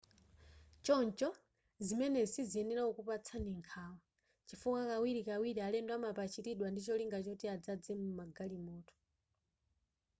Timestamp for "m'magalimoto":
7.99-8.95